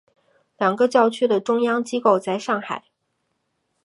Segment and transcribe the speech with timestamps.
[0.57, 2.85] 两个教区的中央机构在上海。